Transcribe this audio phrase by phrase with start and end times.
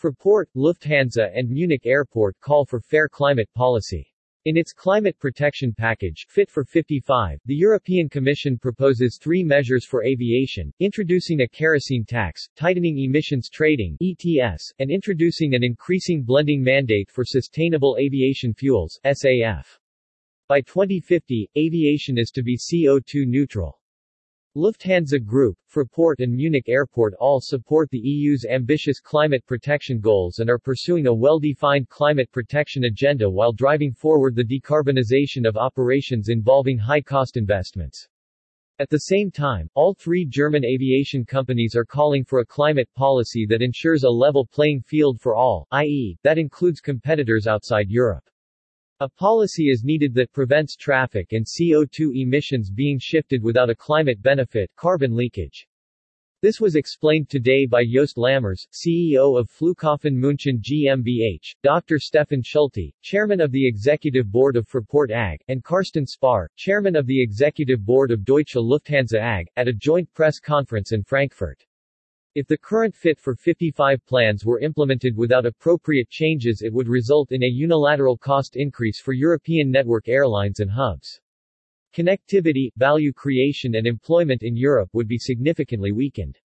[0.00, 4.10] Fraport, Lufthansa and Munich Airport call for fair climate policy.
[4.46, 10.02] In its climate protection package, Fit for 55, the European Commission proposes three measures for
[10.02, 17.10] aviation, introducing a kerosene tax, tightening emissions trading ETS, and introducing an increasing blending mandate
[17.10, 19.66] for sustainable aviation fuels SAF.
[20.48, 23.79] By 2050, aviation is to be CO2 neutral.
[24.56, 30.50] Lufthansa Group, Fraport and Munich Airport all support the EU's ambitious climate protection goals and
[30.50, 36.76] are pursuing a well-defined climate protection agenda while driving forward the decarbonization of operations involving
[36.76, 38.08] high-cost investments.
[38.80, 43.46] At the same time, all three German aviation companies are calling for a climate policy
[43.46, 48.28] that ensures a level playing field for all, i.e., that includes competitors outside Europe.
[49.02, 54.20] A policy is needed that prevents traffic and CO2 emissions being shifted without a climate
[54.20, 55.66] benefit carbon leakage.
[56.42, 61.98] This was explained today by Jost Lammers, CEO of Flughafen München GmbH, Dr.
[61.98, 67.06] Stefan Schulte, Chairman of the Executive Board of Fraport AG, and Carsten Spohr, Chairman of
[67.06, 71.64] the Executive Board of Deutsche Lufthansa AG, at a joint press conference in Frankfurt.
[72.40, 77.32] If the current Fit for 55 plans were implemented without appropriate changes it would result
[77.32, 81.20] in a unilateral cost increase for European network airlines and hubs.
[81.94, 86.38] Connectivity, value creation and employment in Europe would be significantly weakened.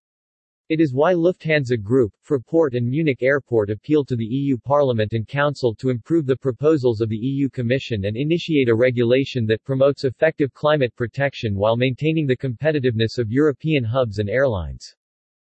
[0.69, 5.29] It is why Lufthansa Group, Fraport and Munich Airport appeal to the EU Parliament and
[5.29, 10.03] Council to improve the proposals of the EU Commission and initiate a regulation that promotes
[10.03, 14.97] effective climate protection while maintaining the competitiveness of European hubs and airlines.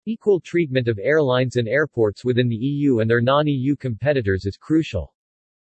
[0.09, 5.13] Equal treatment of airlines and airports within the EU and their non-EU competitors is crucial.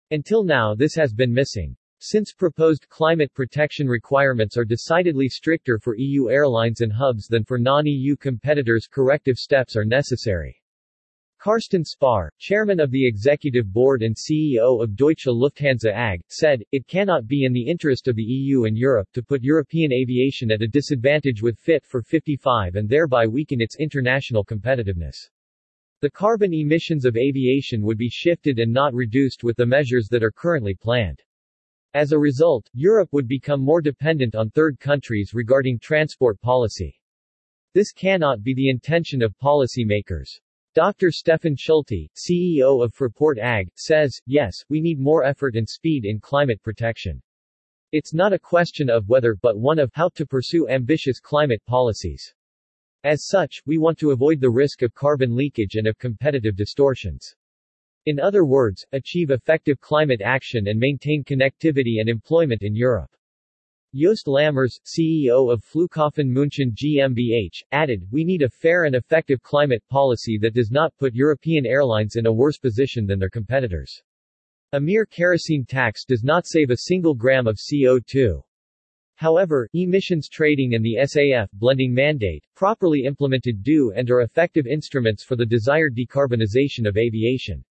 [0.10, 1.78] Until now this has been missing.
[2.00, 7.60] Since proposed climate protection requirements are decidedly stricter for EU airlines and hubs than for
[7.60, 10.63] non-EU competitors corrective steps are necessary.
[11.44, 16.88] Carsten Spohr, chairman of the executive board and CEO of Deutsche Lufthansa AG, said, it
[16.88, 20.62] cannot be in the interest of the EU and Europe to put European aviation at
[20.62, 25.18] a disadvantage with Fit for 55 and thereby weaken its international competitiveness.
[26.00, 30.24] The carbon emissions of aviation would be shifted and not reduced with the measures that
[30.24, 31.22] are currently planned.
[31.94, 36.98] As a result, Europe would become more dependent on third countries regarding transport policy.
[37.74, 40.40] This cannot be the intention of policymakers.
[40.76, 41.12] Dr.
[41.12, 46.20] Stefan Schulte, CEO of Fraport AG, says, yes, we need more effort and speed in
[46.20, 47.22] climate protection.
[47.92, 52.34] It's not a question of whether but one of how to pursue ambitious climate policies.
[53.04, 57.36] As such, we want to avoid the risk of carbon leakage and of competitive distortions.
[58.08, 63.12] In other words, achieve effective climate action and maintain connectivity and employment in Europe.
[63.96, 69.84] Jost Lammers, CEO of Flughafen München GmbH, added, We need a fair and effective climate
[69.88, 74.02] policy that does not put European airlines in a worse position than their competitors.
[74.72, 78.42] A mere kerosene tax does not save a single gram of CO2.
[79.14, 85.24] However, emissions trading and the SAF blending mandate, properly implemented do and are effective instruments
[85.24, 87.64] for the desired decarbonization of aviation.